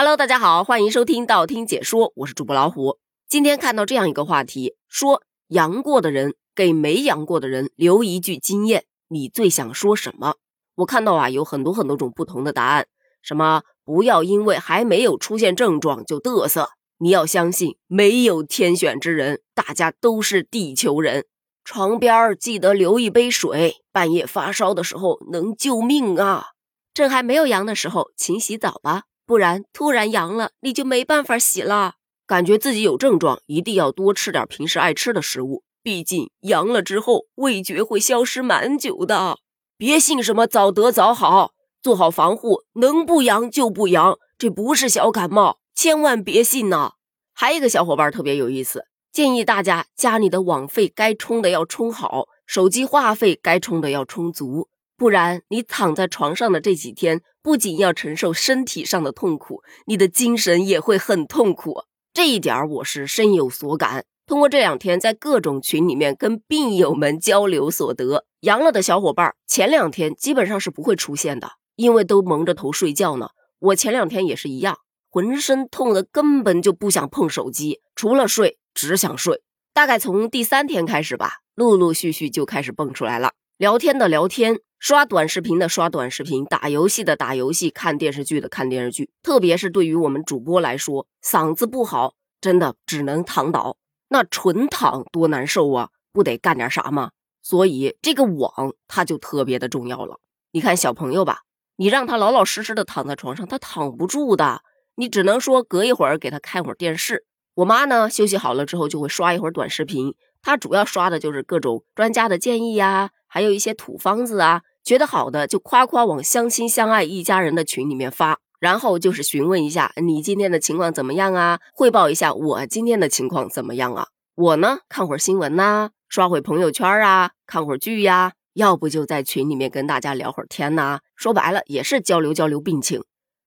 [0.00, 2.98] Hello，大家好，欢迎收听道听解说，我是主播老虎。
[3.28, 10.36] 今天看到这样一个话题，说阳过的人给没阳过的人留一句经验，你最想说什么？
[10.76, 12.86] 我看到啊，有很多很多种不同的答案，
[13.22, 21.26] 什么不要因为还没有出现症状就嘚瑟，你要相信没有天选之人，大家都是地球人。
[21.64, 26.50] 床边记得留一杯水，半夜发烧的时候能救命啊。
[26.94, 29.02] 趁还没有阳的时候，勤洗澡吧。
[29.28, 31.96] 不然突然阳了，你就没办法洗了。
[32.26, 35.64] 感觉自己有症状，一定要多吃点平时爱吃的食物。
[35.82, 39.36] 毕竟阳了之后，味觉会消失蛮久的。
[39.76, 41.52] 别信什么早得早好，
[41.82, 44.18] 做好防护，能不阳就不阳。
[44.38, 46.92] 这不是小感冒，千万别信呐。
[47.34, 54.70] 还有一个小伙伴特别有意思，建议大家家里的网费该充的要充好，手机话费该充的要充足。
[54.98, 61.84] 不然，你躺在床上的这几天，不仅要承受身体上的痛苦，你的精神也会很痛苦。
[62.12, 64.04] 这一点我是深有所感。
[64.26, 73.28] 通过这两天在各种群里面跟病友们交流所得，阳了的小伙伴前两天基本上是不会出现的，因为都蒙着头睡觉呢。
[73.60, 74.78] 我前两天也是一样，
[75.08, 79.42] 浑身痛的根本就不想碰手机，除了睡只想睡。
[79.72, 83.34] 大概从第三天开始吧，陆陆续续就开始蹦出来了。
[83.58, 89.10] 聊天的聊天，刷短视频的刷短视频，打游戏的打游戏，看电视剧的看电视剧。
[89.20, 93.76] 特别是对于我们主播来说，嗓子不好，真的只能躺倒。
[94.10, 95.88] 那纯躺多难受啊！
[96.12, 97.10] 不得干点啥吗？
[97.42, 100.20] 所以这个网它就特别的重要了。
[100.52, 101.40] 你看小朋友吧，
[101.74, 104.62] 你让他老老实实的躺在床上，他躺不住的。
[104.94, 107.24] 你只能说隔一会儿给他看会儿电视。
[107.54, 113.10] 我妈呢，休息好了之后就会刷一会儿短视频，他主要刷的就是各种专家的建议呀。
[113.26, 124.08] 还有一些土方子啊，觉得好的就夸夸往相亲相爱一家人的群里面发，然后就是询问一下你今天的情况怎么样啊，汇报一下我今天的情况怎么样啊。
[124.34, 131.00] 我呢看会儿新闻呐，刷会朋友圈啊，看会儿剧呀，要不就在群里面跟大家聊会儿天呐。
[131.14, 133.04] 说白了也是交流交流病情。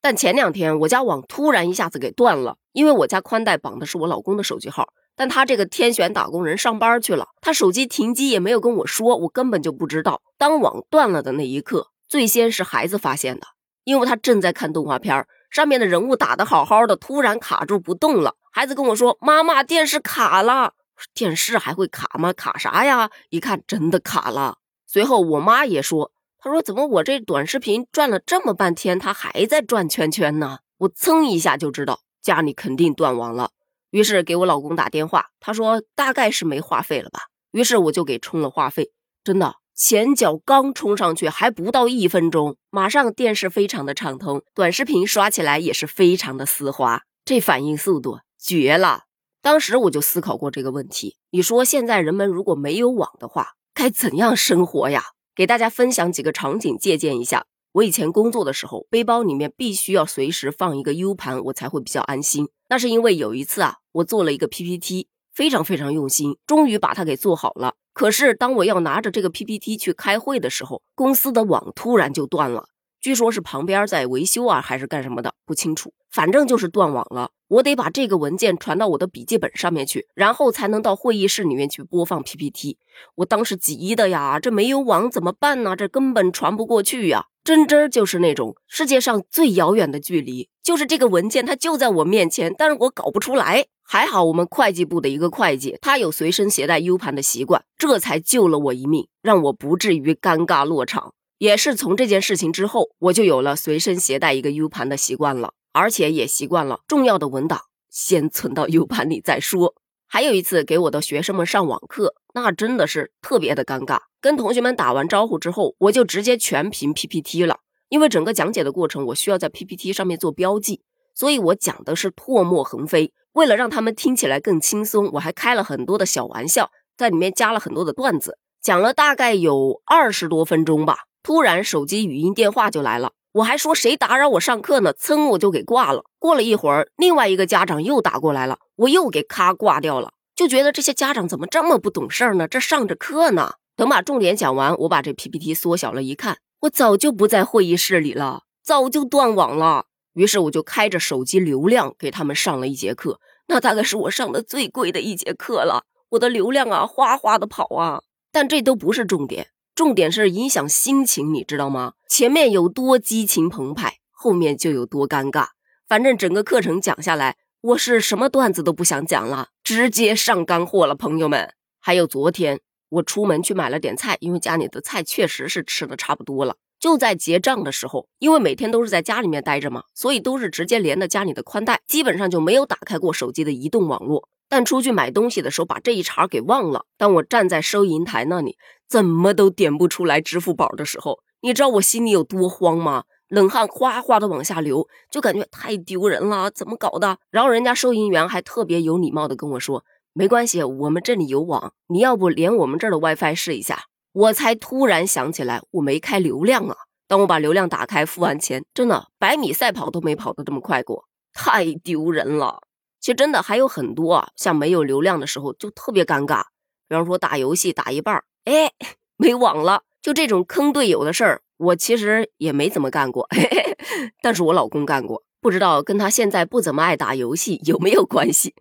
[0.00, 4.90] 但前两天我家网突然一下子给断了，因为我家宽带绑的是我老公的手机号。
[5.16, 10.22] 但他这个天选打工人上班去了，他手机停机也没有跟我说，我根本就不知道。
[10.36, 13.46] 当网断了的那一刻，最先是孩子发现的，
[13.84, 18.34] 因为他正在看动画片，上面的人物打得好好的，突然卡住不动了。
[18.50, 20.74] 孩子跟我说：“妈妈，电视卡了。”
[21.12, 22.32] 电视还会卡吗？
[22.32, 23.10] 卡啥呀？
[23.30, 24.58] 一看真的卡了。
[24.86, 33.50] 随后我妈也说：“她说怎么我这短视频转了这么半天，它还在转圈圈呢？”我噌一下就知道家里肯定断网了。
[33.94, 37.28] 于是给我老公打电话，他说大概是没话费了吧。
[37.52, 38.90] 于是我就给充了话费，
[39.22, 49.04] 真的前脚刚充上去还不到一分钟，马上电视非常的畅通，短视频刷起来也是非常的丝滑，这反应速度绝了。
[49.40, 55.04] 当时我就思考过这个问题，你说现在人们如果没有网的话，该怎样生活呀？
[55.36, 57.46] 给大家分享几个场景，借鉴一下。
[57.74, 62.48] 我以前工作的时候，背包里面必须要随时放一个 U 盘，我才会比较安心。
[62.68, 67.74] 那是因为有一次啊，我做了一个 PPT，非常非常用心，终于把它给做好了。
[67.92, 72.68] 可是当我要拿着这个 PPT 去开会的时候，公司的网突然就断了。
[73.00, 75.92] 据说是旁边在维修啊，还是干什么的，不清楚。
[76.12, 77.32] 反正就是断网了。
[77.48, 82.78] 我得把这个文件传到我的笔记本上面去，然后才能到会议室里面去播放 PPT。
[83.16, 85.74] 我当时急的呀，这没有网怎么办呢？
[85.74, 87.26] 这根本传不过去呀。
[87.44, 93.66] 真真就是那种世界上最遥远的距离，就是这个文件它就在我面前，但是我搞不出来。
[93.86, 101.12] 还好我们会计部的一个会计，他有随身携带 U 盘的习惯，这才救了我一命，让我不至于尴尬落场。
[101.36, 107.60] 也是从这件事情之后，我就有了随身携带一个 U 盘的习惯了，而且也习惯了重要的文档
[107.90, 109.74] 先存到 U 盘里再说。
[110.14, 114.02] 还有一次给我的学生们上网课，那真的是特别的尴尬。
[114.20, 117.58] 跟同学们打完招呼之后，我就直接全屏 PPT 了，
[117.88, 120.82] 因为整个讲解的过程我需要在 PPT 上面做标记，
[121.16, 123.12] 所以我讲的是唾沫横飞。
[123.32, 130.98] 为了让他们听起来更轻松，我还开了很多的小玩笑，在里面加了很多的段子，讲了大概有二十多分钟吧。
[131.24, 134.94] 突然手机语音电话就来了，我还说谁打扰我上课呢？
[134.94, 136.04] 噌我就给挂了。
[136.20, 140.12] 过了一会儿，另外一个家长又打过来了，我又给咔挂掉了。
[140.36, 142.46] 就觉得这些家长怎么这么不懂事儿呢？
[142.46, 143.54] 这上着课呢。
[143.74, 149.86] 等把重点讲完，我把这 PPT 缩小了一看，我早就不在会议室里了，早就断网了。
[150.12, 155.82] 于是我就开着手机流量给他们上了一节课，那大概是我上的最贵的一节课了。
[156.10, 158.02] 我的流量啊，哗哗的跑啊。
[158.30, 161.94] 但这都不是重点，重点是影响心情，你知道吗？
[162.08, 165.48] 前面有多激情澎湃，后面就有多尴尬。
[165.88, 171.52] 反正整个课程讲下来，我是什么段子都不想讲了，直接上干货了，朋友们。
[171.80, 176.54] 还有昨天我出门去买了点菜，因为家里的菜确实是吃的差不多了。
[176.78, 184.28] 就在结账的时候，因为每天都是在家里面待着嘛，所以都是直接连的家里的宽带，基本上就没有打开过手机的移动网络。
[184.54, 186.84] 但出去买东西的时候，把这一茬给忘了。
[186.96, 188.56] 当我站在收银台那里，
[188.88, 193.02] 怎么都点不出来支付宝的时候，你知道我心里有多慌吗？
[193.26, 197.18] 冷汗哗哗的往下流，就感觉太丢人了，怎么搞的？
[197.32, 199.84] 然后人家收银员还特别有礼貌的跟我说
[200.14, 206.76] ：“没关系，我们这里有网，你要不连我们这儿的 WiFi 试一下？”我才突然想起来，我没开流量啊。
[207.08, 212.60] 当我把流量打开，付完钱，真的百米赛跑都没跑得这么快过，太丢人了。
[213.04, 216.44] 其实真的还有很多啊，像没有流量的时候就特别尴尬，
[216.88, 218.72] 比方说打游戏打一半，哎，
[219.18, 221.42] 没网了，就这种坑队友的事儿。
[221.58, 223.76] 我其实也没怎么干过，嘿 嘿
[224.22, 228.54] 但是我老公干过，不知道跟他现在不怎么爱打游戏有没有关系。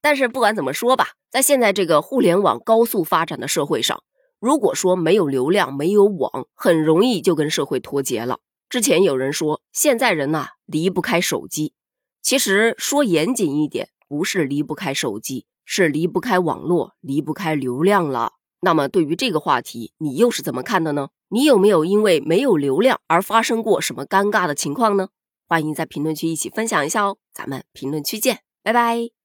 [0.00, 4.02] 但是不管怎么说吧，在现在这个互联网高速发展的社会上，
[4.40, 8.38] 如果说没有流量、没有网，很容易就跟社会脱节了。
[8.70, 11.74] 之前有人说，现在人呐离不开手机，
[12.22, 18.34] 其实说严谨一点，不是离不开手机，是离不开网络、离不开流量了。
[18.60, 21.08] 那么对于这个话题，你又是怎么看的呢？
[21.28, 25.08] 你有没有因为没有流量而发生过什么尴尬的情况呢？
[25.48, 27.16] 欢迎在评论区一起分享一下哦！
[27.34, 29.21] 咱们评论区见，拜拜。